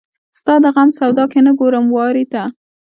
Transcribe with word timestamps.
ستا 0.37 0.53
د 0.63 0.65
غم 0.75 0.89
سودا 0.99 1.25
کې 1.31 1.39
نه 1.47 1.51
ګورم 1.59 1.85
وارې 1.95 2.25
ته 2.33 2.43